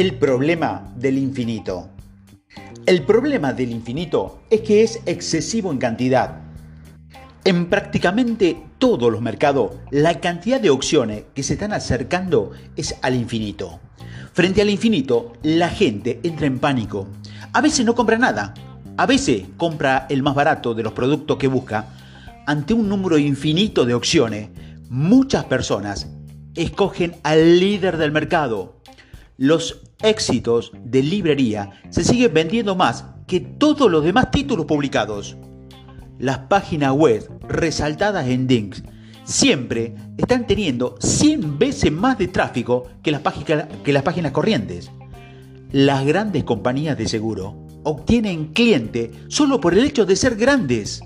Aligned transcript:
El 0.00 0.14
problema 0.14 0.90
del 0.96 1.18
infinito. 1.18 1.90
El 2.86 3.02
problema 3.02 3.52
del 3.52 3.70
infinito 3.70 4.40
es 4.48 4.62
que 4.62 4.82
es 4.82 4.98
excesivo 5.04 5.70
en 5.70 5.76
cantidad. 5.76 6.40
En 7.44 7.68
prácticamente 7.68 8.56
todos 8.78 9.12
los 9.12 9.20
mercados, 9.20 9.72
la 9.90 10.18
cantidad 10.18 10.58
de 10.58 10.70
opciones 10.70 11.24
que 11.34 11.42
se 11.42 11.52
están 11.52 11.74
acercando 11.74 12.52
es 12.76 12.94
al 13.02 13.14
infinito. 13.14 13.78
Frente 14.32 14.62
al 14.62 14.70
infinito, 14.70 15.34
la 15.42 15.68
gente 15.68 16.18
entra 16.22 16.46
en 16.46 16.60
pánico. 16.60 17.06
A 17.52 17.60
veces 17.60 17.84
no 17.84 17.94
compra 17.94 18.16
nada. 18.16 18.54
A 18.96 19.04
veces 19.04 19.48
compra 19.58 20.06
el 20.08 20.22
más 20.22 20.34
barato 20.34 20.72
de 20.72 20.82
los 20.82 20.94
productos 20.94 21.36
que 21.36 21.46
busca. 21.46 21.88
Ante 22.46 22.72
un 22.72 22.88
número 22.88 23.18
infinito 23.18 23.84
de 23.84 23.92
opciones, 23.92 24.48
muchas 24.88 25.44
personas 25.44 26.08
escogen 26.54 27.16
al 27.22 27.60
líder 27.60 27.98
del 27.98 28.12
mercado, 28.12 28.80
los 29.36 29.89
éxitos 30.02 30.72
de 30.84 31.02
librería 31.02 31.70
se 31.90 32.04
siguen 32.04 32.34
vendiendo 32.34 32.74
más 32.74 33.04
que 33.26 33.40
todos 33.40 33.90
los 33.90 34.04
demás 34.04 34.30
títulos 34.30 34.66
publicados. 34.66 35.36
Las 36.18 36.38
páginas 36.38 36.92
web 36.92 37.28
resaltadas 37.48 38.28
en 38.28 38.46
Dinks 38.46 38.82
siempre 39.24 39.94
están 40.18 40.46
teniendo 40.46 40.96
100 41.00 41.58
veces 41.58 41.92
más 41.92 42.18
de 42.18 42.28
tráfico 42.28 42.88
que 43.02 43.10
las, 43.10 43.20
páginas, 43.20 43.66
que 43.84 43.92
las 43.92 44.02
páginas 44.02 44.32
corrientes. 44.32 44.90
Las 45.72 46.04
grandes 46.04 46.44
compañías 46.44 46.98
de 46.98 47.06
seguro 47.06 47.66
obtienen 47.84 48.52
cliente 48.52 49.12
solo 49.28 49.60
por 49.60 49.74
el 49.74 49.84
hecho 49.84 50.04
de 50.04 50.16
ser 50.16 50.36
grandes. 50.36 51.02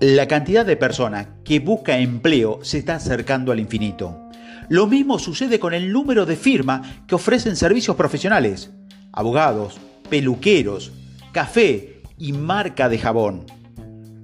La 0.00 0.26
cantidad 0.26 0.64
de 0.64 0.76
personas 0.76 1.28
que 1.44 1.60
busca 1.60 1.98
empleo 1.98 2.60
se 2.62 2.78
está 2.78 2.96
acercando 2.96 3.52
al 3.52 3.60
infinito. 3.60 4.25
Lo 4.68 4.88
mismo 4.88 5.20
sucede 5.20 5.60
con 5.60 5.74
el 5.74 5.92
número 5.92 6.26
de 6.26 6.34
firmas 6.34 7.04
que 7.06 7.14
ofrecen 7.14 7.54
servicios 7.54 7.94
profesionales, 7.94 8.72
abogados, 9.12 9.78
peluqueros, 10.10 10.90
café 11.32 12.02
y 12.18 12.32
marca 12.32 12.88
de 12.88 12.98
jabón. 12.98 13.46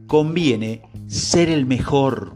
Conviene 0.09 0.83
ser 1.07 1.49
el 1.49 1.65
mejor. 1.65 2.35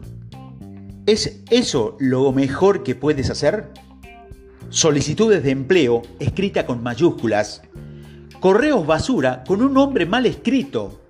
¿Es 1.05 1.43
eso 1.49 1.97
lo 1.99 2.31
mejor 2.31 2.83
que 2.83 2.95
puedes 2.95 3.29
hacer? 3.29 3.71
Solicitudes 4.69 5.43
de 5.43 5.51
empleo 5.51 6.01
escrita 6.19 6.65
con 6.65 6.81
mayúsculas. 6.81 7.61
Correos 8.39 8.87
basura 8.87 9.43
con 9.45 9.61
un 9.61 9.73
nombre 9.73 10.05
mal 10.05 10.25
escrito. 10.25 11.01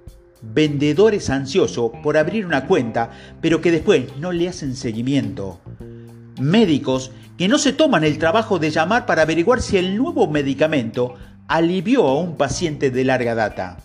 Vendedores 0.42 1.30
ansiosos 1.30 1.92
por 2.02 2.18
abrir 2.18 2.46
una 2.46 2.66
cuenta, 2.66 3.12
pero 3.40 3.62
que 3.62 3.72
después 3.72 4.18
no 4.20 4.32
le 4.32 4.50
hacen 4.50 4.76
seguimiento 4.76 5.60
médicos 6.40 7.12
que 7.38 7.48
no 7.48 7.58
se 7.58 7.74
toman 7.74 8.04
el 8.04 8.18
trabajo 8.18 8.60
de 8.60 8.72
llamar 8.72 9.06
para 9.06 9.22
averiguar 9.22 9.62
si 9.62 9.78
el 9.78 9.98
nuevo 9.98 10.28
medicamento 10.28 11.16
alivió 11.48 12.08
a 12.08 12.20
un 12.20 12.36
paciente 12.36 12.92
de 12.92 13.04
larga 13.04 13.36
data. 13.36 13.78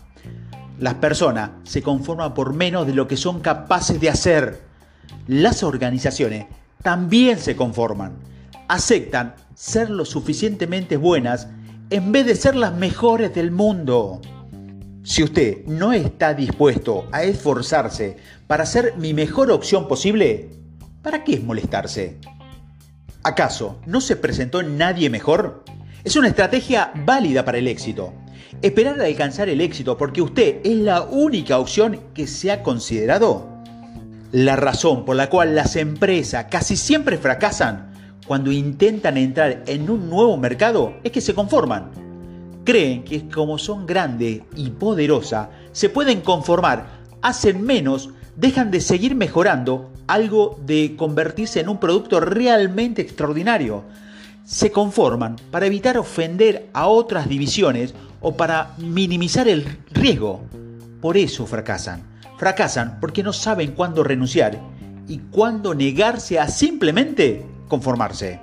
Las 0.79 0.95
personas 0.95 1.51
se 1.63 1.81
conforman 1.81 2.33
por 2.33 2.53
menos 2.53 2.87
de 2.87 2.93
lo 2.93 3.07
que 3.07 3.15
son 3.15 3.39
capaces 3.39 3.99
de 4.01 4.09
hacer. 4.09 4.61
Las 5.27 5.63
organizaciones 5.63 6.47
también 6.81 7.37
se 7.37 7.55
conforman. 7.55 8.13
Aceptan 8.67 9.35
ser 9.55 9.89
lo 9.89 10.03
suficientemente 10.03 10.97
buenas 10.97 11.47
en 11.89 12.11
vez 12.11 12.25
de 12.25 12.35
ser 12.35 12.55
las 12.55 12.73
mejores 12.73 13.33
del 13.35 13.51
mundo. 13.51 14.19
Si 15.03 15.21
usted 15.21 15.65
no 15.65 15.93
está 15.93 16.33
dispuesto 16.33 17.07
a 17.11 17.23
esforzarse 17.23 18.17
para 18.47 18.65
ser 18.65 18.95
mi 18.97 19.13
mejor 19.13 19.51
opción 19.51 19.87
posible, 19.87 20.49
¿para 21.01 21.23
qué 21.23 21.39
molestarse? 21.39 22.17
¿Acaso 23.25 23.79
no 23.85 24.01
se 24.01 24.17
presentó 24.17 24.61
nadie 24.63 25.09
mejor? 25.09 25.63
Es 26.03 26.17
una 26.17 26.27
estrategia 26.27 26.91
válida 27.05 27.45
para 27.45 27.57
el 27.57 27.69
éxito. 27.69 28.13
Esperar 28.61 28.99
a 28.99 29.05
alcanzar 29.05 29.47
el 29.47 29.61
éxito 29.61 29.97
porque 29.97 30.21
usted 30.21 30.57
es 30.65 30.75
la 30.75 31.03
única 31.03 31.57
opción 31.57 32.01
que 32.13 32.27
se 32.27 32.51
ha 32.51 32.61
considerado. 32.61 33.47
La 34.33 34.57
razón 34.57 35.05
por 35.05 35.15
la 35.15 35.29
cual 35.29 35.55
las 35.55 35.77
empresas 35.77 36.47
casi 36.51 36.75
siempre 36.75 37.17
fracasan 37.17 37.93
cuando 38.27 38.51
intentan 38.51 39.15
entrar 39.15 39.63
en 39.67 39.89
un 39.89 40.09
nuevo 40.09 40.35
mercado 40.35 40.95
es 41.05 41.13
que 41.13 41.21
se 41.21 41.33
conforman. 41.33 41.91
Creen 42.65 43.05
que 43.05 43.29
como 43.29 43.57
son 43.57 43.85
grandes 43.85 44.41
y 44.57 44.69
poderosas, 44.71 45.47
se 45.71 45.87
pueden 45.87 46.19
conformar, 46.19 46.99
hacen 47.21 47.61
menos, 47.61 48.09
dejan 48.35 48.71
de 48.71 48.81
seguir 48.81 49.15
mejorando 49.15 49.91
algo 50.07 50.59
de 50.65 50.95
convertirse 50.97 51.59
en 51.59 51.69
un 51.69 51.79
producto 51.79 52.19
realmente 52.19 53.01
extraordinario. 53.01 53.83
Se 54.45 54.71
conforman 54.71 55.37
para 55.51 55.65
evitar 55.65 55.97
ofender 55.97 56.69
a 56.73 56.87
otras 56.87 57.29
divisiones 57.29 57.93
o 58.21 58.35
para 58.35 58.73
minimizar 58.77 59.47
el 59.47 59.65
riesgo. 59.91 60.41
Por 61.01 61.17
eso 61.17 61.45
fracasan. 61.45 62.03
Fracasan 62.37 62.99
porque 62.99 63.23
no 63.23 63.33
saben 63.33 63.71
cuándo 63.71 64.03
renunciar 64.03 64.59
y 65.07 65.19
cuándo 65.19 65.75
negarse 65.75 66.39
a 66.39 66.47
simplemente 66.47 67.45
conformarse. 67.67 68.39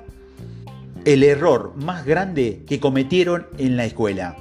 El 1.05 1.23
error 1.23 1.73
más 1.77 2.05
grande 2.05 2.63
que 2.67 2.81
cometieron 2.81 3.47
en 3.59 3.77
la 3.77 3.85
escuela. 3.85 4.37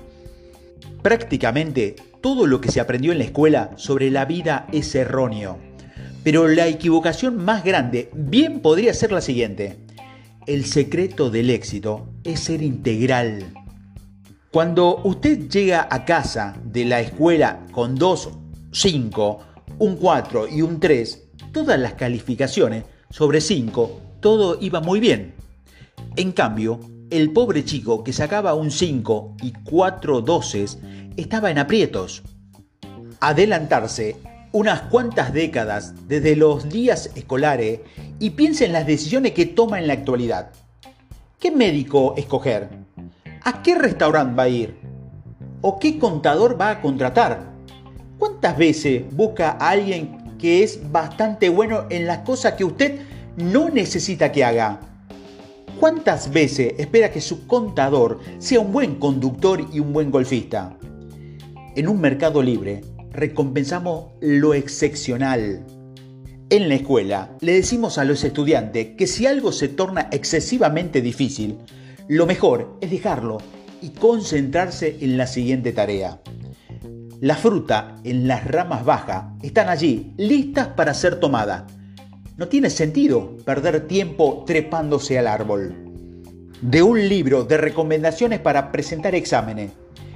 Prácticamente 1.02 1.96
todo 2.22 2.48
lo 2.48 2.62
que 2.62 2.72
se 2.72 2.80
aprendió 2.80 3.12
en 3.12 3.20
la 3.20 3.24
escuela 3.26 3.72
sobre 3.78 4.12
la 4.12 4.26
vida 4.26 4.68
es 4.72 4.94
erróneo. 4.96 5.58
Pero 6.24 6.48
la 6.48 6.68
equivocación 6.68 7.38
más 7.38 7.64
grande 7.64 8.10
bien 8.14 8.60
podría 8.60 8.94
ser 8.94 9.12
la 9.12 9.22
siguiente. 9.22 9.78
El 10.46 10.66
secreto 10.66 11.30
del 11.30 11.50
éxito 11.50 12.10
es 12.24 12.42
ser 12.42 12.62
integral. 12.62 13.54
Cuando 14.52 14.98
usted 15.04 15.48
llega 15.48 15.88
a 15.90 16.06
casa 16.06 16.56
de 16.64 16.86
la 16.86 17.00
escuela 17.00 17.66
con 17.72 17.96
dos 17.96 18.30
5, 18.72 19.40
un 19.78 19.96
4 19.96 20.48
y 20.48 20.62
un 20.62 20.80
3, 20.80 21.24
todas 21.54 21.80
las 21.80 21.94
calificaciones 21.94 22.84
sobre 23.10 23.42
5, 23.42 24.02
todo 24.20 24.58
iba 24.60 24.82
muy 24.82 25.00
bien. 25.00 25.36
En 26.16 26.32
cambio, 26.32 26.80
el 27.10 27.32
pobre 27.32 27.66
chico 27.66 28.04
que 28.04 28.14
sacaba 28.14 28.54
un 28.54 28.72
5 28.72 29.38
y 29.42 29.54
4 29.64 30.22
doces 30.22 30.78
estaba 31.18 31.50
en 31.50 31.58
aprietos. 31.58 32.24
Adelantarse 33.20 34.18
unas 34.52 34.82
cuantas 34.84 35.34
décadas 35.34 35.94
desde 36.08 36.36
los 36.36 36.70
días 36.70 37.12
escolares 37.16 37.82
y 38.20 38.32
piense 38.32 38.66
en 38.66 38.74
las 38.74 38.88
decisiones 38.88 39.34
que 39.34 39.46
toma 39.46 39.80
en 39.80 39.88
la 39.88 39.94
actualidad. 39.94 40.52
¿Qué 41.40 41.52
médico 41.52 42.14
escoger? 42.18 42.70
¿A 43.44 43.62
qué 43.62 43.76
restaurante 43.76 44.36
va 44.36 44.44
a 44.44 44.50
ir? 44.50 44.76
¿O 45.62 45.80
qué 45.80 46.00
contador 46.00 46.60
va 46.60 46.72
a 46.72 46.82
contratar? 46.82 47.54
¿Cuántas 48.18 48.58
veces 48.58 49.04
busca 49.16 49.52
a 49.52 49.70
alguien 49.70 50.38
que 50.38 50.64
es 50.64 50.92
bastante 50.92 51.50
bueno 51.50 51.86
en 51.90 52.08
las 52.08 52.20
cosas 52.20 52.54
que 52.54 52.66
usted 52.66 53.00
no 53.38 53.70
necesita 53.70 54.32
que 54.32 54.44
haga? 54.44 54.80
¿Cuántas 55.80 56.34
veces 56.34 56.74
espera 56.78 57.10
que 57.10 57.22
su 57.22 57.48
contador 57.48 58.20
sea 58.40 58.60
un 58.60 58.74
buen 58.74 58.96
conductor 58.96 59.66
y 59.72 59.80
un 59.80 59.94
buen 59.94 60.12
golfista? 60.12 60.78
En 61.74 61.88
un 61.88 62.02
mercado 62.02 62.44
libre, 62.44 62.82
recompensamos 63.12 64.12
lo 64.20 64.54
excepcional. 64.54 65.66
En 66.50 66.68
la 66.68 66.76
escuela 66.76 67.38
le 67.40 67.54
decimos 67.54 67.98
a 67.98 68.04
los 68.04 68.26
estudiantes 68.26 68.96
que 68.98 69.08
si 69.08 69.26
algo 69.26 69.54
se 69.54 69.70
torna 69.70 70.10
excesivamente 70.12 71.02
difícil, 71.02 71.60
lo 72.10 72.26
mejor 72.26 72.78
es 72.82 72.92
dejarlo 72.92 73.38
y 73.82 73.92
concentrarse 73.92 74.98
en 75.00 75.16
la 75.16 75.28
siguiente 75.28 75.72
tarea. 75.72 76.20
La 77.22 77.36
fruta 77.36 77.96
en 78.04 78.28
las 78.28 78.46
ramas 78.46 78.84
bajas 78.84 79.28
están 79.44 79.70
allí, 79.70 80.14
listas 80.18 80.68
para 80.68 80.94
ser 80.94 81.22
tomada. 81.22 81.68
No 82.40 82.48
tiene 82.48 82.70
sentido 82.70 83.36
perder 83.44 83.86
tiempo 83.86 84.46
trepándose 84.48 85.20
al 85.20 85.28
árbol. 85.28 85.76
De 86.62 86.82
un 86.82 87.10
libro 87.10 87.44
de 87.44 87.58
recomendaciones 87.58 88.40
para 88.40 88.72
presentar 88.72 89.14
exámenes, 89.14 89.72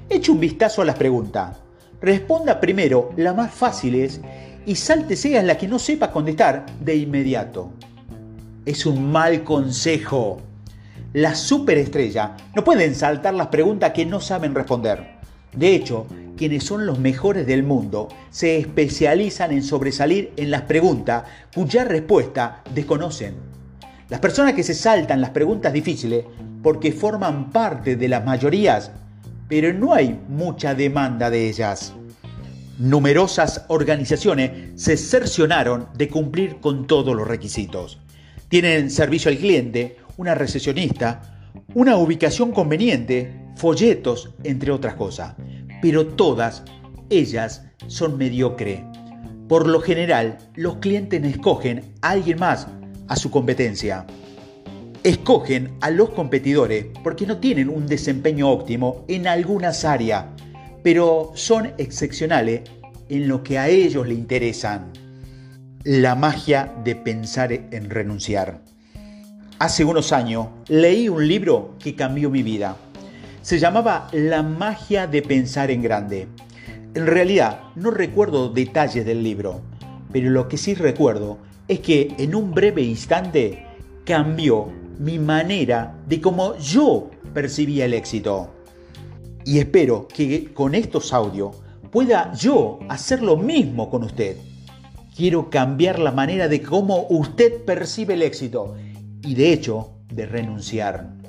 eche 0.09 0.31
un 0.31 0.39
vistazo 0.39 0.81
a 0.81 0.85
las 0.85 0.95
preguntas. 0.95 1.57
Responda 1.99 2.61
primero 2.61 3.11
las 3.17 3.35
más 3.35 3.53
fáciles 3.53 4.21
y 4.65 4.75
sáltese 4.75 5.37
a 5.37 5.43
la 5.43 5.57
que 5.57 5.67
no 5.67 5.77
sepa 5.79 6.13
contestar 6.13 6.65
de 6.79 6.95
inmediato. 6.95 7.73
Es 8.65 8.85
un 8.85 9.11
mal 9.11 9.43
consejo. 9.43 10.39
Las 11.11 11.39
superestrellas 11.39 12.41
no 12.55 12.63
pueden 12.63 12.95
saltar 12.95 13.33
las 13.33 13.47
preguntas 13.47 13.91
que 13.91 14.05
no 14.05 14.21
saben 14.21 14.55
responder. 14.55 15.17
De 15.51 15.75
hecho, 15.75 16.07
quienes 16.43 16.65
son 16.65 16.85
los 16.85 16.99
mejores 16.99 17.47
del 17.47 17.63
mundo 17.63 18.09
se 18.29 18.57
especializan 18.57 19.53
en 19.53 19.63
sobresalir 19.63 20.33
en 20.35 20.51
las 20.51 20.63
preguntas 20.63 21.23
cuya 21.55 21.85
respuesta 21.85 22.63
desconocen. 22.75 23.35
Las 24.09 24.19
personas 24.19 24.53
que 24.53 24.63
se 24.63 24.73
saltan 24.73 25.21
las 25.21 25.29
preguntas 25.29 25.71
difíciles 25.71 26.25
porque 26.61 26.91
forman 26.91 27.49
parte 27.49 27.95
de 27.95 28.09
las 28.09 28.25
mayorías 28.25 28.91
pero 29.47 29.71
no 29.71 29.93
hay 29.93 30.19
mucha 30.27 30.75
demanda 30.75 31.29
de 31.29 31.47
ellas. 31.47 31.93
Numerosas 32.77 33.63
organizaciones 33.69 34.51
se 34.75 34.97
cercionaron 34.97 35.87
de 35.95 36.09
cumplir 36.09 36.57
con 36.57 36.87
todos 36.87 37.15
los 37.15 37.25
requisitos. 37.25 37.99
Tienen 38.49 38.91
servicio 38.91 39.31
al 39.31 39.37
cliente, 39.37 39.95
una 40.17 40.35
recesionista, 40.35 41.21
una 41.73 41.95
ubicación 41.95 42.51
conveniente, 42.51 43.33
folletos, 43.55 44.31
entre 44.43 44.73
otras 44.73 44.95
cosas. 44.95 45.35
Pero 45.83 46.07
todas 46.07 46.63
ellas 47.09 47.65
son 47.87 48.17
mediocre. 48.17 48.85
Por 49.49 49.67
lo 49.67 49.81
general, 49.81 50.37
los 50.55 50.77
clientes 50.77 51.21
escogen 51.25 51.93
a 52.01 52.11
alguien 52.11 52.39
más, 52.39 52.67
a 53.09 53.17
su 53.17 53.29
competencia. 53.29 54.05
Escogen 55.03 55.73
a 55.81 55.89
los 55.89 56.11
competidores 56.11 56.85
porque 57.03 57.27
no 57.27 57.39
tienen 57.39 57.67
un 57.67 57.85
desempeño 57.85 58.49
óptimo 58.49 59.03
en 59.09 59.27
algunas 59.27 59.83
áreas, 59.83 60.27
pero 60.83 61.33
son 61.35 61.73
excepcionales 61.77 62.61
en 63.09 63.27
lo 63.27 63.43
que 63.43 63.59
a 63.59 63.67
ellos 63.67 64.07
le 64.07 64.13
interesan. 64.13 64.89
La 65.83 66.15
magia 66.15 66.73
de 66.85 66.95
pensar 66.95 67.51
en 67.51 67.89
renunciar. 67.89 68.61
Hace 69.59 69.83
unos 69.83 70.13
años 70.13 70.47
leí 70.69 71.09
un 71.09 71.27
libro 71.27 71.75
que 71.77 71.93
cambió 71.93 72.29
mi 72.29 72.41
vida. 72.41 72.77
Se 73.43 73.59
llamaba 73.59 74.07
La 74.13 74.41
magia 74.41 75.05
de 75.05 75.21
pensar 75.21 75.69
en 75.69 75.81
grande. 75.81 76.29
En 76.93 77.05
realidad 77.05 77.59
no 77.75 77.91
recuerdo 77.91 78.47
detalles 78.47 79.05
del 79.05 79.21
libro, 79.21 79.59
pero 80.13 80.29
lo 80.29 80.47
que 80.47 80.55
sí 80.55 80.75
recuerdo 80.75 81.39
es 81.67 81.81
que 81.81 82.15
en 82.19 82.35
un 82.35 82.53
breve 82.53 82.83
instante 82.83 83.65
cambió 84.05 84.71
mi 84.97 85.19
manera 85.19 85.93
de 86.07 86.21
cómo 86.21 86.55
yo 86.57 87.11
percibía 87.33 87.83
el 87.83 87.95
éxito. 87.95 88.49
Y 89.43 89.59
espero 89.59 90.07
que 90.07 90.53
con 90.53 90.73
estos 90.73 91.11
audios 91.11 91.57
pueda 91.91 92.31
yo 92.35 92.79
hacer 92.87 93.21
lo 93.21 93.35
mismo 93.35 93.89
con 93.89 94.03
usted. 94.03 94.37
Quiero 95.17 95.49
cambiar 95.49 95.99
la 95.99 96.13
manera 96.13 96.47
de 96.47 96.61
cómo 96.61 97.07
usted 97.09 97.65
percibe 97.65 98.13
el 98.13 98.21
éxito 98.21 98.75
y 99.21 99.35
de 99.35 99.51
hecho 99.51 99.97
de 100.07 100.27
renunciar. 100.27 101.22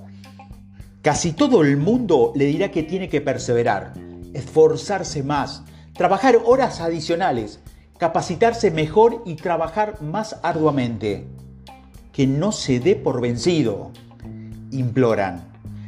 Casi 1.05 1.33
todo 1.33 1.61
el 1.61 1.77
mundo 1.77 2.33
le 2.35 2.47
dirá 2.47 2.71
que 2.71 2.83
tiene 2.83 3.11
que 3.11 3.21
perseverar, 3.21 3.93
esforzarse 4.33 5.23
más, 5.23 5.63
trabajar 5.93 6.41
horas 6.47 6.81
adicionales, 6.81 7.61
capacitarse 7.99 8.71
mejor 8.71 9.21
y 9.27 9.35
trabajar 9.35 10.01
más 10.01 10.37
arduamente. 10.43 11.27
Que 12.11 12.27
no 12.27 12.53
se 12.53 12.81
dé 12.81 12.97
por 12.97 13.21
vencido, 13.21 13.91
imploran. 14.71 15.45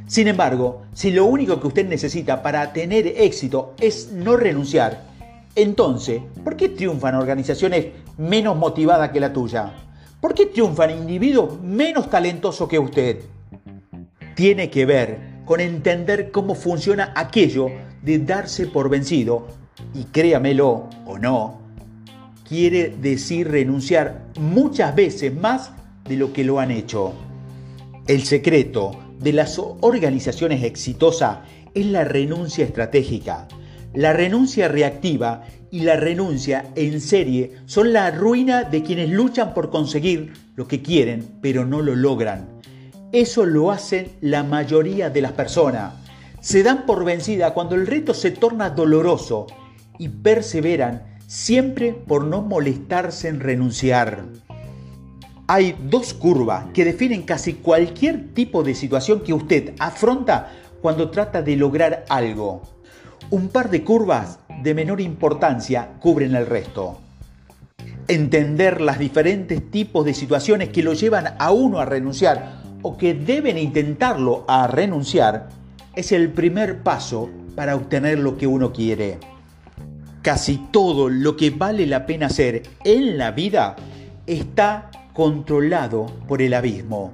Sin 0.07 0.29
embargo, 0.29 0.83
si 0.93 1.11
lo 1.11 1.25
único 1.25 1.61
que 1.61 1.69
usted 1.69 1.89
necesita 1.89 2.43
para 2.43 2.75
tener 2.75 3.07
éxito 3.07 3.73
es 3.81 4.13
no 4.13 4.37
renunciar, 4.37 5.03
entonces, 5.55 6.21
¿por 6.45 6.59
qué 6.59 6.69
triunfan 6.69 7.15
organizaciones 7.15 7.87
menos 8.19 8.55
motivadas 8.55 9.13
que 9.13 9.21
la 9.21 9.33
tuya? 9.33 9.73
¿Por 10.21 10.35
qué 10.35 10.45
triunfan 10.45 10.91
individuos 10.91 11.59
menos 11.63 12.11
talentosos 12.11 12.69
que 12.69 12.79
usted? 12.79 13.23
Tiene 14.37 14.69
que 14.69 14.85
ver 14.85 15.19
con 15.47 15.61
entender 15.61 16.31
cómo 16.31 16.55
funciona 16.55 17.11
aquello 17.17 17.69
de 18.03 18.19
darse 18.19 18.67
por 18.67 18.91
vencido, 18.91 19.47
y 19.95 20.05
créamelo 20.05 20.91
o 21.07 21.19
no, 21.19 21.63
quiere 22.47 22.95
decir 23.01 23.49
renunciar 23.49 24.27
muchas 24.39 24.95
veces 24.95 25.35
más 25.35 25.73
de 26.07 26.19
lo 26.19 26.35
que 26.35 26.45
lo 26.45 26.61
han 26.61 26.71
hecho. 26.71 27.15
El 28.07 28.25
secreto 28.25 28.91
de 29.19 29.33
las 29.33 29.59
organizaciones 29.59 30.63
exitosas 30.65 31.39
es 31.73 31.87
la 31.87 32.05
renuncia 32.05 32.67
estratégica. 32.67 33.49
La 33.95 34.13
renuncia 34.13 34.69
reactiva 34.69 35.45
y 35.71 35.81
la 35.81 35.97
renuncia 35.97 36.67
en 36.75 37.01
serie 37.01 37.53
son 37.65 37.95
la 37.95 38.11
ruina 38.11 38.65
de 38.65 38.83
quienes 38.83 39.09
luchan 39.09 39.55
por 39.55 39.71
conseguir 39.71 40.35
lo 40.57 40.69
que 40.69 40.83
quieren 40.83 41.39
pero 41.41 41.65
no 41.65 41.81
lo 41.81 41.97
logran. 41.97 42.56
Eso 43.17 43.47
lo 43.47 43.71
hacen 43.71 44.13
la 44.21 44.43
mayoría 44.43 45.09
de 45.09 45.23
las 45.23 45.33
personas. 45.33 45.95
Se 46.41 46.63
dan 46.63 46.85
por 46.85 47.03
vencida 47.03 47.55
cuando 47.55 47.75
el 47.75 47.87
reto 47.87 48.13
se 48.13 48.31
torna 48.31 48.69
doloroso 48.69 49.47
y 49.99 50.11
perseveran 50.11 51.17
siempre 51.27 51.95
por 51.95 52.25
no 52.25 52.43
molestarse 52.43 53.29
en 53.29 53.41
renunciar. 53.41 54.23
Hay 55.47 55.75
dos 55.89 56.13
curvas 56.13 56.67
que 56.75 56.85
definen 56.85 57.23
casi 57.23 57.55
cualquier 57.55 58.35
tipo 58.35 58.63
de 58.63 58.75
situación 58.75 59.21
que 59.21 59.33
usted 59.33 59.73
afronta 59.79 60.53
cuando 60.83 61.09
trata 61.09 61.41
de 61.41 61.57
lograr 61.57 62.05
algo. 62.11 62.65
Un 63.31 63.49
par 63.49 63.71
de 63.71 63.83
curvas 63.83 64.41
de 64.63 64.75
menor 64.75 65.01
importancia 65.01 65.93
cubren 66.01 66.35
el 66.35 66.45
resto. 66.45 66.99
Entender 68.09 68.83
los 68.83 68.99
diferentes 68.99 69.71
tipos 69.71 70.05
de 70.05 70.13
situaciones 70.13 70.69
que 70.69 70.83
lo 70.83 70.93
llevan 70.93 71.35
a 71.39 71.51
uno 71.51 71.81
a 71.81 71.87
renunciar 71.87 72.66
o 72.83 72.97
que 72.97 73.15
deben 73.15 73.59
intentarlo 73.59 74.45
a 74.49 74.67
renunciar 74.67 75.49
es 75.95 76.13
el 76.13 76.31
primer 76.31 76.83
paso 76.83 77.31
para 77.55 77.75
obtener 77.75 78.19
lo 78.19 78.37
que 78.37 78.47
uno 78.47 78.73
quiere. 78.73 79.19
Casi 80.23 80.59
todo 80.71 81.09
lo 81.09 81.37
que 81.37 81.51
vale 81.51 81.87
la 81.87 82.05
pena 82.05 82.27
hacer 82.27 82.63
en 82.85 83.17
la 83.17 83.31
vida 83.31 83.77
está 84.27 84.91
controlado 85.13 86.07
por 86.29 86.43
el 86.43 86.53
abismo. 86.53 87.13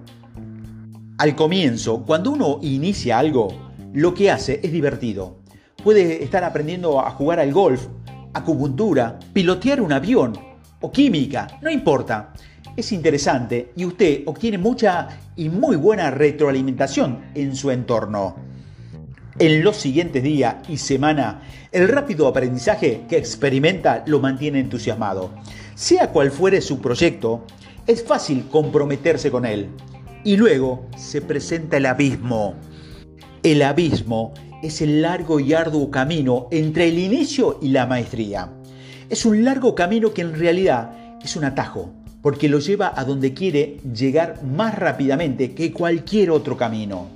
Al 1.18 1.36
comienzo, 1.36 2.02
cuando 2.04 2.32
uno 2.32 2.58
inicia 2.62 3.18
algo, 3.18 3.48
lo 3.92 4.14
que 4.14 4.30
hace 4.30 4.60
es 4.62 4.72
divertido. 4.72 5.36
Puede 5.84 6.24
estar 6.24 6.42
aprendiendo 6.42 7.00
a 7.00 7.10
jugar 7.10 7.38
al 7.38 7.52
golf, 7.52 7.86
acupuntura, 8.32 9.18
pilotear 9.32 9.80
un 9.80 9.92
avión 9.92 10.32
o 10.80 10.90
química, 10.90 11.58
no 11.60 11.70
importa. 11.70 12.32
Es 12.74 12.90
interesante 12.92 13.70
y 13.76 13.84
usted 13.84 14.22
obtiene 14.24 14.56
mucha 14.56 15.08
y 15.36 15.50
muy 15.50 15.76
buena 15.76 16.10
retroalimentación 16.10 17.20
en 17.34 17.54
su 17.54 17.70
entorno. 17.70 18.36
En 19.38 19.62
los 19.62 19.76
siguientes 19.76 20.22
días 20.22 20.56
y 20.68 20.78
semanas, 20.78 21.36
el 21.70 21.88
rápido 21.88 22.26
aprendizaje 22.26 23.02
que 23.08 23.18
experimenta 23.18 24.04
lo 24.06 24.20
mantiene 24.20 24.60
entusiasmado. 24.60 25.30
Sea 25.74 26.08
cual 26.08 26.30
fuere 26.30 26.62
su 26.62 26.80
proyecto, 26.80 27.44
es 27.86 28.04
fácil 28.04 28.46
comprometerse 28.50 29.30
con 29.30 29.44
él. 29.44 29.68
Y 30.24 30.36
luego 30.36 30.86
se 30.96 31.20
presenta 31.20 31.76
el 31.76 31.86
abismo. 31.86 32.54
El 33.42 33.62
abismo 33.62 34.32
es 34.62 34.80
el 34.80 35.02
largo 35.02 35.40
y 35.40 35.52
arduo 35.52 35.90
camino 35.90 36.48
entre 36.50 36.88
el 36.88 36.98
inicio 36.98 37.58
y 37.60 37.68
la 37.68 37.86
maestría. 37.86 38.50
Es 39.10 39.26
un 39.26 39.44
largo 39.44 39.74
camino 39.74 40.14
que 40.14 40.22
en 40.22 40.38
realidad 40.38 41.01
es 41.24 41.36
un 41.36 41.44
atajo, 41.44 41.92
porque 42.22 42.48
lo 42.48 42.58
lleva 42.58 42.92
a 42.94 43.04
donde 43.04 43.34
quiere 43.34 43.78
llegar 43.94 44.42
más 44.44 44.78
rápidamente 44.78 45.52
que 45.52 45.72
cualquier 45.72 46.30
otro 46.30 46.56
camino. 46.56 47.08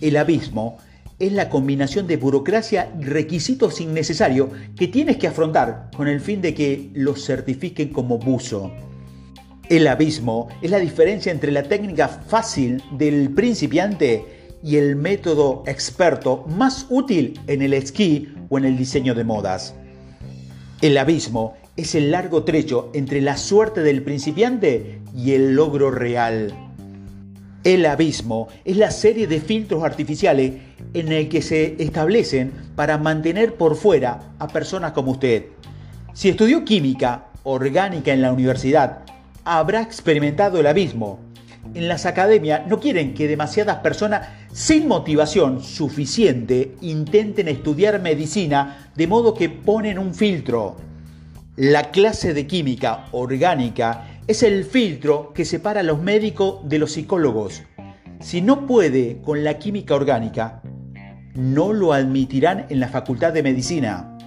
El 0.00 0.16
abismo 0.16 0.78
es 1.18 1.32
la 1.32 1.48
combinación 1.48 2.06
de 2.06 2.18
burocracia 2.18 2.92
y 3.00 3.04
requisitos 3.04 3.80
innecesarios 3.80 4.50
que 4.76 4.88
tienes 4.88 5.16
que 5.16 5.28
afrontar 5.28 5.90
con 5.96 6.08
el 6.08 6.20
fin 6.20 6.42
de 6.42 6.54
que 6.54 6.90
los 6.94 7.24
certifiquen 7.24 7.88
como 7.88 8.18
buzo. 8.18 8.70
El 9.68 9.88
abismo 9.88 10.48
es 10.62 10.70
la 10.70 10.78
diferencia 10.78 11.32
entre 11.32 11.50
la 11.50 11.62
técnica 11.62 12.08
fácil 12.08 12.82
del 12.92 13.30
principiante 13.30 14.24
y 14.62 14.76
el 14.76 14.96
método 14.96 15.64
experto 15.66 16.44
más 16.48 16.86
útil 16.90 17.40
en 17.46 17.62
el 17.62 17.72
esquí 17.72 18.28
o 18.48 18.58
en 18.58 18.66
el 18.66 18.76
diseño 18.76 19.14
de 19.14 19.24
modas. 19.24 19.74
El 20.82 20.98
abismo 20.98 21.54
es 21.76 21.94
el 21.94 22.10
largo 22.10 22.44
trecho 22.44 22.90
entre 22.94 23.20
la 23.20 23.36
suerte 23.36 23.82
del 23.82 24.02
principiante 24.02 25.00
y 25.14 25.32
el 25.32 25.54
logro 25.54 25.90
real. 25.90 26.54
El 27.64 27.84
abismo 27.84 28.48
es 28.64 28.76
la 28.76 28.90
serie 28.90 29.26
de 29.26 29.40
filtros 29.40 29.82
artificiales 29.82 30.52
en 30.94 31.12
el 31.12 31.28
que 31.28 31.42
se 31.42 31.76
establecen 31.82 32.52
para 32.76 32.96
mantener 32.96 33.54
por 33.54 33.76
fuera 33.76 34.32
a 34.38 34.48
personas 34.48 34.92
como 34.92 35.12
usted. 35.12 35.46
Si 36.14 36.28
estudió 36.28 36.64
química 36.64 37.26
orgánica 37.42 38.12
en 38.12 38.22
la 38.22 38.32
universidad, 38.32 39.00
habrá 39.44 39.82
experimentado 39.82 40.60
el 40.60 40.66
abismo. 40.66 41.18
En 41.74 41.88
las 41.88 42.06
academias 42.06 42.66
no 42.68 42.80
quieren 42.80 43.12
que 43.14 43.28
demasiadas 43.28 43.78
personas 43.78 44.28
sin 44.52 44.88
motivación 44.88 45.62
suficiente 45.62 46.76
intenten 46.80 47.48
estudiar 47.48 48.00
medicina 48.00 48.90
de 48.94 49.06
modo 49.06 49.34
que 49.34 49.50
ponen 49.50 49.98
un 49.98 50.14
filtro. 50.14 50.85
La 51.56 51.90
clase 51.90 52.34
de 52.34 52.46
química 52.46 53.06
orgánica 53.12 54.20
es 54.26 54.42
el 54.42 54.66
filtro 54.66 55.32
que 55.32 55.46
separa 55.46 55.80
a 55.80 55.84
los 55.84 56.02
médicos 56.02 56.58
de 56.68 56.78
los 56.78 56.92
psicólogos. 56.92 57.62
Si 58.20 58.42
no 58.42 58.66
puede 58.66 59.22
con 59.22 59.42
la 59.42 59.58
química 59.58 59.94
orgánica, 59.94 60.60
no 61.34 61.72
lo 61.72 61.94
admitirán 61.94 62.66
en 62.68 62.78
la 62.78 62.88
Facultad 62.88 63.32
de 63.32 63.42
Medicina. 63.42 64.18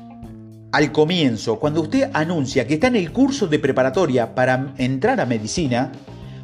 Al 0.71 0.91
comienzo, 0.91 1.59
cuando 1.59 1.81
usted 1.81 2.09
anuncia 2.13 2.65
que 2.65 2.73
está 2.73 2.87
en 2.87 2.95
el 2.95 3.11
curso 3.11 3.45
de 3.45 3.59
preparatoria 3.59 4.33
para 4.33 4.73
entrar 4.79 5.21
a 5.21 5.27
medicina, 5.27 5.91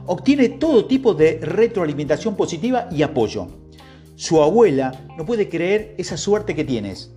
obtiene 0.05 0.49
todo 0.49 0.85
tipo 0.85 1.15
de 1.15 1.39
retroalimentación 1.41 2.35
positiva 2.35 2.89
y 2.91 3.01
apoyo. 3.01 3.47
Su 4.13 4.39
abuela 4.39 4.91
no 5.17 5.25
puede 5.25 5.49
creer 5.49 5.95
esa 5.97 6.15
suerte 6.15 6.53
que 6.53 6.63
tienes. 6.63 7.11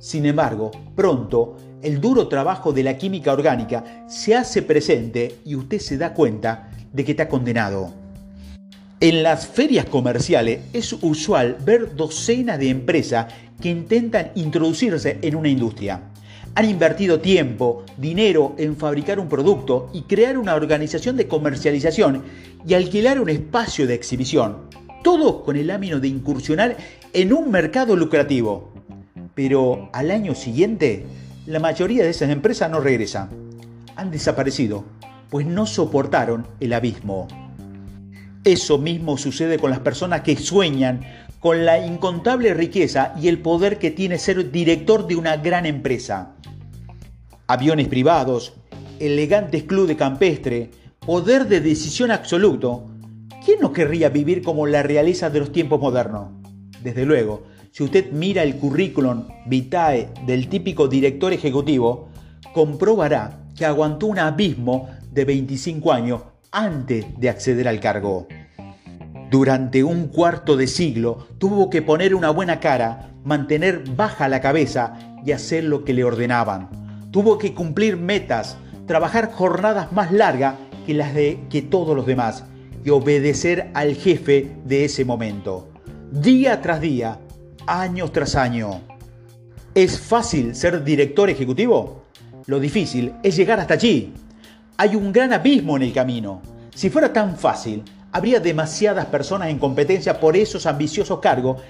Sin 0.00 0.26
embargo, 0.26 0.72
pronto 0.96 1.56
el 1.82 2.00
duro 2.00 2.28
trabajo 2.28 2.72
de 2.72 2.82
la 2.82 2.96
química 2.96 3.32
orgánica 3.32 4.06
se 4.08 4.34
hace 4.34 4.62
presente 4.62 5.36
y 5.44 5.56
usted 5.56 5.78
se 5.78 5.98
da 5.98 6.14
cuenta 6.14 6.70
de 6.92 7.04
que 7.04 7.12
está 7.12 7.28
condenado. 7.28 7.92
En 9.00 9.24
las 9.24 9.48
ferias 9.48 9.86
comerciales 9.86 10.60
es 10.72 10.92
usual 10.92 11.56
ver 11.64 11.96
docenas 11.96 12.58
de 12.58 12.70
empresas 12.70 13.32
que 13.60 13.70
intentan 13.70 14.30
introducirse 14.36 15.18
en 15.22 15.34
una 15.34 15.48
industria. 15.48 16.02
Han 16.54 16.68
invertido 16.68 17.18
tiempo, 17.18 17.84
dinero 17.96 18.54
en 18.58 18.76
fabricar 18.76 19.18
un 19.18 19.28
producto 19.28 19.90
y 19.92 20.02
crear 20.02 20.38
una 20.38 20.54
organización 20.54 21.16
de 21.16 21.26
comercialización 21.26 22.22
y 22.66 22.74
alquilar 22.74 23.18
un 23.20 23.30
espacio 23.30 23.86
de 23.86 23.94
exhibición. 23.94 24.68
Todo 25.02 25.42
con 25.42 25.56
el 25.56 25.70
ánimo 25.70 25.98
de 25.98 26.08
incursionar 26.08 26.76
en 27.12 27.32
un 27.32 27.50
mercado 27.50 27.96
lucrativo. 27.96 28.70
Pero 29.34 29.88
al 29.94 30.10
año 30.10 30.34
siguiente, 30.34 31.06
la 31.46 31.58
mayoría 31.58 32.04
de 32.04 32.10
esas 32.10 32.30
empresas 32.30 32.70
no 32.70 32.80
regresan. 32.80 33.28
Han 33.96 34.10
desaparecido, 34.10 34.84
pues 35.28 35.46
no 35.46 35.66
soportaron 35.66 36.46
el 36.60 36.72
abismo. 36.72 37.28
Eso 38.44 38.78
mismo 38.78 39.16
sucede 39.18 39.58
con 39.58 39.70
las 39.70 39.80
personas 39.80 40.22
que 40.22 40.36
sueñan 40.36 41.00
con 41.40 41.64
la 41.64 41.84
incontable 41.84 42.54
riqueza 42.54 43.14
y 43.20 43.26
el 43.26 43.40
poder 43.40 43.78
que 43.78 43.90
tiene 43.90 44.18
ser 44.18 44.52
director 44.52 45.08
de 45.08 45.16
una 45.16 45.36
gran 45.38 45.66
empresa. 45.66 46.36
Aviones 47.48 47.88
privados, 47.88 48.54
elegantes 49.00 49.64
club 49.64 49.88
de 49.88 49.96
campestre, 49.96 50.70
poder 51.04 51.48
de 51.48 51.60
decisión 51.60 52.12
absoluto. 52.12 52.86
¿Quién 53.44 53.58
no 53.60 53.72
querría 53.72 54.08
vivir 54.08 54.42
como 54.42 54.68
la 54.68 54.84
realeza 54.84 55.30
de 55.30 55.40
los 55.40 55.50
tiempos 55.50 55.80
modernos? 55.80 56.28
Desde 56.80 57.04
luego, 57.04 57.42
si 57.72 57.82
usted 57.82 58.12
mira 58.12 58.42
el 58.42 58.56
currículum 58.56 59.28
vitae 59.46 60.10
del 60.26 60.48
típico 60.48 60.88
director 60.88 61.32
ejecutivo, 61.32 62.10
comprobará 62.52 63.46
que 63.56 63.64
aguantó 63.64 64.08
un 64.08 64.18
abismo 64.18 64.90
de 65.10 65.24
25 65.24 65.90
años 65.90 66.22
antes 66.50 67.06
de 67.18 67.30
acceder 67.30 67.66
al 67.66 67.80
cargo. 67.80 68.28
Durante 69.30 69.82
un 69.82 70.08
cuarto 70.08 70.58
de 70.58 70.66
siglo 70.66 71.26
tuvo 71.38 71.70
que 71.70 71.80
poner 71.80 72.14
una 72.14 72.28
buena 72.28 72.60
cara, 72.60 73.10
mantener 73.24 73.84
baja 73.96 74.28
la 74.28 74.42
cabeza 74.42 75.16
y 75.24 75.32
hacer 75.32 75.64
lo 75.64 75.82
que 75.82 75.94
le 75.94 76.04
ordenaban. 76.04 76.68
Tuvo 77.10 77.38
que 77.38 77.54
cumplir 77.54 77.96
metas, 77.96 78.58
trabajar 78.86 79.32
jornadas 79.32 79.92
más 79.92 80.12
largas 80.12 80.56
que 80.86 80.92
las 80.92 81.14
de 81.14 81.40
que 81.48 81.62
todos 81.62 81.96
los 81.96 82.04
demás 82.04 82.44
y 82.84 82.90
obedecer 82.90 83.70
al 83.72 83.94
jefe 83.94 84.52
de 84.66 84.84
ese 84.84 85.06
momento. 85.06 85.70
Día 86.10 86.60
tras 86.60 86.82
día, 86.82 87.18
años 87.66 88.12
tras 88.12 88.34
año. 88.34 88.80
¿Es 89.74 89.98
fácil 89.98 90.54
ser 90.54 90.84
director 90.84 91.30
ejecutivo? 91.30 92.02
Lo 92.46 92.60
difícil 92.60 93.14
es 93.22 93.36
llegar 93.36 93.60
hasta 93.60 93.74
allí. 93.74 94.12
Hay 94.76 94.96
un 94.96 95.12
gran 95.12 95.32
abismo 95.32 95.76
en 95.76 95.82
el 95.82 95.92
camino. 95.92 96.42
Si 96.74 96.90
fuera 96.90 97.12
tan 97.12 97.36
fácil, 97.36 97.82
habría 98.12 98.40
demasiadas 98.40 99.06
personas 99.06 99.48
en 99.48 99.58
competencia 99.58 100.20
por 100.20 100.36
esos 100.36 100.66
ambiciosos 100.66 101.20
cargos 101.20 101.62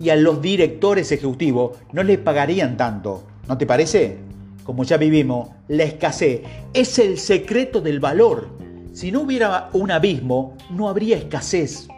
y 0.00 0.10
a 0.10 0.16
los 0.16 0.40
directores 0.40 1.10
ejecutivos 1.12 1.76
no 1.92 2.02
les 2.02 2.18
pagarían 2.18 2.76
tanto. 2.76 3.24
¿No 3.48 3.58
te 3.58 3.66
parece? 3.66 4.18
Como 4.64 4.84
ya 4.84 4.96
vivimos, 4.96 5.48
la 5.68 5.84
escasez 5.84 6.42
es 6.74 6.98
el 6.98 7.18
secreto 7.18 7.80
del 7.80 8.00
valor. 8.00 8.48
Si 8.92 9.10
no 9.10 9.22
hubiera 9.22 9.70
un 9.72 9.90
abismo, 9.90 10.56
no 10.70 10.88
habría 10.88 11.16
escasez. 11.16 11.88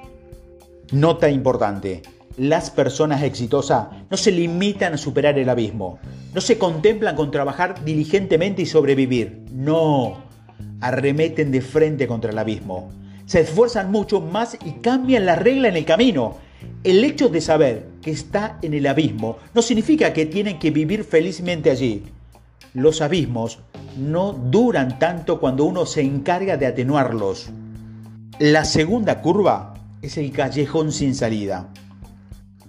Nota 0.92 1.28
importante. 1.28 2.02
Las 2.36 2.70
personas 2.70 3.22
exitosas 3.22 3.88
no 4.08 4.16
se 4.16 4.30
limitan 4.30 4.94
a 4.94 4.98
superar 4.98 5.38
el 5.38 5.48
abismo. 5.48 5.98
No 6.32 6.40
se 6.40 6.58
contemplan 6.58 7.16
con 7.16 7.30
trabajar 7.30 7.84
diligentemente 7.84 8.62
y 8.62 8.66
sobrevivir. 8.66 9.42
No 9.52 10.18
arremeten 10.80 11.50
de 11.50 11.60
frente 11.60 12.06
contra 12.06 12.30
el 12.30 12.38
abismo. 12.38 12.90
Se 13.26 13.40
esfuerzan 13.40 13.90
mucho 13.90 14.20
más 14.20 14.56
y 14.64 14.80
cambian 14.80 15.26
la 15.26 15.34
regla 15.34 15.68
en 15.68 15.76
el 15.76 15.84
camino. 15.84 16.36
El 16.84 17.04
hecho 17.04 17.28
de 17.28 17.40
saber 17.40 17.88
que 18.00 18.10
está 18.10 18.58
en 18.62 18.74
el 18.74 18.86
abismo 18.86 19.38
no 19.52 19.60
significa 19.60 20.12
que 20.12 20.26
tienen 20.26 20.58
que 20.58 20.70
vivir 20.70 21.04
felizmente 21.04 21.70
allí. 21.70 22.04
Los 22.74 23.02
abismos 23.02 23.58
no 23.98 24.32
duran 24.32 24.98
tanto 24.98 25.40
cuando 25.40 25.64
uno 25.64 25.84
se 25.84 26.02
encarga 26.02 26.56
de 26.56 26.66
atenuarlos. 26.66 27.50
La 28.38 28.64
segunda 28.64 29.20
curva 29.20 29.74
es 30.00 30.16
el 30.16 30.30
callejón 30.32 30.92
sin 30.92 31.14
salida. 31.14 31.68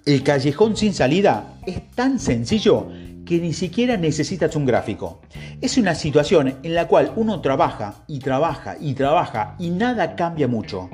El 0.04 0.24
callejón 0.24 0.76
sin 0.76 0.96
salida 0.96 1.60
es 1.68 1.92
tan 1.92 2.18
sencillo 2.18 2.88
que 3.24 3.40
ni 3.40 3.54
siquiera 3.54 3.98
necesitas 3.98 4.56
un 4.56 4.66
gráfico. 4.66 5.22
Es 5.62 5.78
una 5.78 5.94
situación 5.94 6.56
en 6.64 6.74
la 6.74 6.88
cual 6.88 7.14
uno 7.16 7.40
trabaja 7.40 8.04
y 8.08 8.18
trabaja 8.18 8.78
y 8.82 8.96
trabaja 8.96 9.56
y 9.60 9.70
nada 9.70 10.16
cambia 10.16 10.48
mucho. 10.48 10.90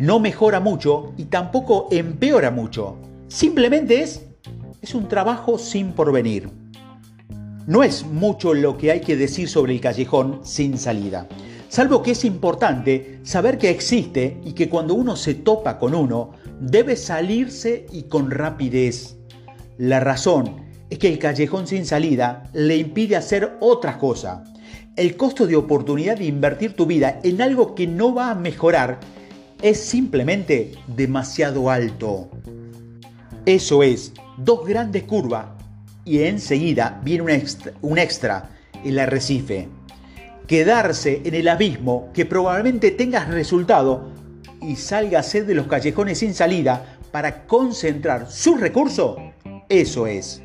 No 0.00 0.18
mejora 0.18 0.58
mucho 0.58 1.12
y 1.16 1.26
tampoco 1.26 1.86
empeora 1.92 2.50
mucho. 2.50 2.96
Simplemente 3.28 4.00
es, 4.00 4.26
es 4.82 4.92
un 4.96 5.06
trabajo 5.06 5.56
sin 5.56 5.92
porvenir. 5.92 6.50
No 7.68 7.84
es 7.84 8.04
mucho 8.04 8.54
lo 8.54 8.76
que 8.76 8.90
hay 8.90 9.02
que 9.02 9.16
decir 9.16 9.48
sobre 9.48 9.72
el 9.72 9.80
callejón 9.80 10.40
sin 10.42 10.78
salida, 10.78 11.28
salvo 11.68 12.02
que 12.02 12.10
es 12.10 12.24
importante 12.24 13.20
saber 13.22 13.56
que 13.56 13.70
existe 13.70 14.40
y 14.44 14.52
que 14.52 14.68
cuando 14.68 14.94
uno 14.94 15.14
se 15.14 15.34
topa 15.34 15.78
con 15.78 15.94
uno, 15.94 16.32
debe 16.60 16.96
salirse 16.96 17.86
y 17.92 18.04
con 18.04 18.30
rapidez. 18.30 19.16
La 19.78 20.00
razón 20.00 20.64
es 20.90 20.98
que 20.98 21.08
el 21.08 21.18
callejón 21.18 21.66
sin 21.66 21.84
salida 21.84 22.44
le 22.52 22.76
impide 22.76 23.16
hacer 23.16 23.56
otras 23.60 23.96
cosas. 23.96 24.48
El 24.96 25.16
costo 25.16 25.46
de 25.46 25.56
oportunidad 25.56 26.16
de 26.16 26.24
invertir 26.24 26.74
tu 26.74 26.86
vida 26.86 27.20
en 27.22 27.42
algo 27.42 27.74
que 27.74 27.86
no 27.86 28.14
va 28.14 28.30
a 28.30 28.34
mejorar 28.34 29.00
es 29.60 29.78
simplemente 29.78 30.72
demasiado 30.86 31.70
alto. 31.70 32.30
Eso 33.44 33.82
es, 33.82 34.12
dos 34.38 34.66
grandes 34.66 35.04
curvas 35.04 35.46
y 36.04 36.22
enseguida 36.22 37.00
viene 37.04 37.24
un 37.24 37.30
extra, 37.30 37.72
un 37.82 37.98
el 38.84 38.98
arrecife. 38.98 39.68
Quedarse 40.46 41.22
en 41.24 41.34
el 41.34 41.48
abismo 41.48 42.10
que 42.14 42.24
probablemente 42.24 42.92
tengas 42.92 43.28
resultado 43.28 44.12
y 44.66 44.76
sálgase 44.76 45.44
de 45.44 45.54
los 45.54 45.66
callejones 45.68 46.18
sin 46.18 46.34
salida 46.34 46.98
para 47.12 47.46
concentrar 47.46 48.30
sus 48.30 48.60
recursos, 48.60 49.16
eso 49.68 50.06
es. 50.06 50.42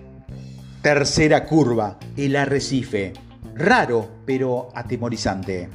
Tercera 0.82 1.46
curva, 1.46 2.00
el 2.16 2.36
arrecife. 2.36 3.13
Raro, 3.56 4.10
pero 4.25 4.70
atemorizante. 4.74 5.70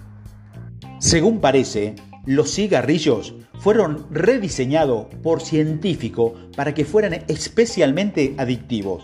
Según 0.98 1.40
parece, 1.40 1.94
los 2.24 2.54
cigarrillos 2.54 3.34
fueron 3.58 4.06
rediseñados 4.10 5.06
por 5.22 5.42
científicos 5.42 6.32
para 6.56 6.74
que 6.74 6.84
fueran 6.84 7.24
especialmente 7.28 8.34
adictivos. 8.38 9.02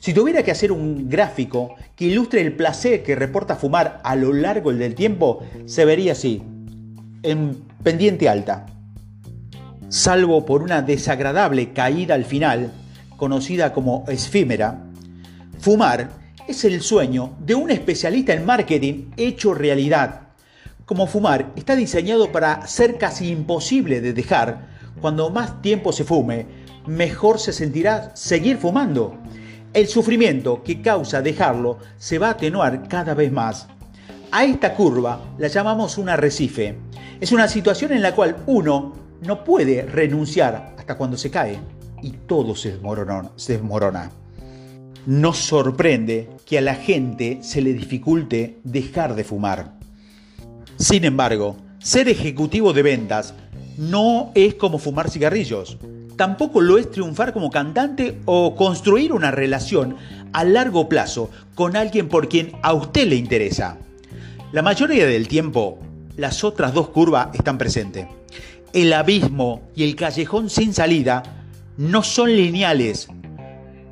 Si 0.00 0.14
tuviera 0.14 0.42
que 0.42 0.50
hacer 0.50 0.70
un 0.72 1.08
gráfico 1.08 1.74
que 1.96 2.06
ilustre 2.06 2.40
el 2.40 2.54
placer 2.54 3.02
que 3.02 3.16
reporta 3.16 3.56
fumar 3.56 4.00
a 4.04 4.16
lo 4.16 4.32
largo 4.32 4.72
del 4.72 4.94
tiempo, 4.94 5.44
se 5.66 5.84
vería 5.84 6.12
así, 6.12 6.42
en 7.22 7.62
pendiente 7.82 8.28
alta. 8.28 8.66
Salvo 9.88 10.44
por 10.44 10.62
una 10.62 10.82
desagradable 10.82 11.72
caída 11.72 12.14
al 12.14 12.24
final, 12.24 12.72
conocida 13.16 13.72
como 13.72 14.04
efímera, 14.06 14.84
Fumar 15.60 16.10
es 16.46 16.64
el 16.64 16.80
sueño 16.82 17.36
de 17.40 17.54
un 17.54 17.70
especialista 17.70 18.32
en 18.32 18.46
marketing 18.46 19.10
hecho 19.16 19.54
realidad. 19.54 20.28
Como 20.86 21.06
fumar 21.06 21.52
está 21.56 21.74
diseñado 21.74 22.30
para 22.30 22.66
ser 22.66 22.96
casi 22.96 23.30
imposible 23.30 24.00
de 24.00 24.12
dejar, 24.12 24.68
cuando 25.00 25.30
más 25.30 25.60
tiempo 25.62 25.92
se 25.92 26.04
fume, 26.04 26.46
mejor 26.86 27.40
se 27.40 27.52
sentirá 27.52 28.14
seguir 28.14 28.56
fumando. 28.56 29.18
El 29.74 29.88
sufrimiento 29.88 30.62
que 30.62 30.80
causa 30.80 31.22
dejarlo 31.22 31.78
se 31.98 32.18
va 32.18 32.28
a 32.28 32.32
atenuar 32.32 32.88
cada 32.88 33.14
vez 33.14 33.32
más. 33.32 33.66
A 34.30 34.44
esta 34.44 34.74
curva 34.74 35.34
la 35.38 35.48
llamamos 35.48 35.98
un 35.98 36.08
arrecife. 36.08 36.78
Es 37.20 37.32
una 37.32 37.48
situación 37.48 37.92
en 37.92 38.02
la 38.02 38.14
cual 38.14 38.36
uno 38.46 39.07
no 39.20 39.44
puede 39.44 39.82
renunciar 39.82 40.74
hasta 40.78 40.96
cuando 40.96 41.16
se 41.16 41.30
cae 41.30 41.58
y 42.02 42.10
todo 42.10 42.54
se 42.54 42.72
desmorona. 42.72 43.30
Se. 43.36 43.60
Nos 45.06 45.38
sorprende 45.38 46.28
que 46.44 46.58
a 46.58 46.62
la 46.62 46.74
gente 46.74 47.38
se 47.42 47.62
le 47.62 47.72
dificulte 47.72 48.58
dejar 48.64 49.14
de 49.14 49.24
fumar. 49.24 49.72
Sin 50.76 51.04
embargo, 51.04 51.56
ser 51.78 52.08
ejecutivo 52.08 52.72
de 52.72 52.82
ventas 52.82 53.34
no 53.76 54.30
es 54.34 54.54
como 54.54 54.78
fumar 54.78 55.10
cigarrillos. 55.10 55.78
Tampoco 56.16 56.60
lo 56.60 56.78
es 56.78 56.90
triunfar 56.90 57.32
como 57.32 57.50
cantante 57.50 58.18
o 58.24 58.56
construir 58.56 59.12
una 59.12 59.30
relación 59.30 59.96
a 60.32 60.44
largo 60.44 60.88
plazo 60.88 61.30
con 61.54 61.76
alguien 61.76 62.08
por 62.08 62.28
quien 62.28 62.52
a 62.62 62.72
usted 62.74 63.06
le 63.06 63.16
interesa. 63.16 63.78
La 64.52 64.62
mayoría 64.62 65.06
del 65.06 65.28
tiempo, 65.28 65.78
las 66.16 66.42
otras 66.42 66.74
dos 66.74 66.88
curvas 66.88 67.28
están 67.34 67.56
presentes. 67.56 68.06
El 68.72 68.92
abismo 68.92 69.62
y 69.74 69.84
el 69.84 69.96
callejón 69.96 70.50
sin 70.50 70.74
salida 70.74 71.22
no 71.76 72.02
son 72.02 72.34
lineales, 72.36 73.08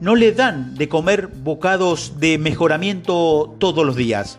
no 0.00 0.14
le 0.14 0.33
dan 0.33 0.75
de 0.75 0.88
comer 0.88 1.28
bocados 1.28 2.21
de 2.21 2.37
mejoramiento 2.38 3.54
todos 3.59 3.87
los 3.87 3.97
días 3.97 4.38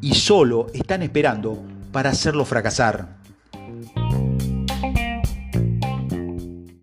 y 0.00 0.14
solo 0.14 0.66
están 0.74 1.02
esperando 1.02 1.62
para 1.92 2.10
hacerlo 2.10 2.44
fracasar. 2.44 3.23